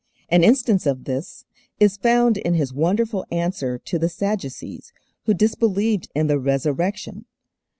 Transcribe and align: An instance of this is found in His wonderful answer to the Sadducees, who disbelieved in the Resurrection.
An 0.29 0.43
instance 0.43 0.87
of 0.87 1.03
this 1.03 1.45
is 1.79 1.95
found 1.95 2.35
in 2.37 2.55
His 2.55 2.73
wonderful 2.73 3.23
answer 3.29 3.77
to 3.77 3.99
the 3.99 4.09
Sadducees, 4.09 4.91
who 5.27 5.35
disbelieved 5.35 6.09
in 6.15 6.25
the 6.25 6.39
Resurrection. 6.39 7.25